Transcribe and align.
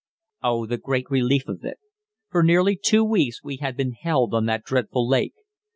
Oh, 0.41 0.65
the 0.65 0.79
great 0.79 1.07
relief 1.11 1.47
of 1.47 1.63
it! 1.63 1.77
For 2.31 2.41
nearly 2.41 2.75
two 2.75 3.03
weeks 3.03 3.43
we 3.43 3.57
had 3.57 3.77
been 3.77 3.91
held 3.91 4.33
on 4.33 4.47
that 4.47 4.63
dreadful 4.63 5.07
lake. 5.07 5.35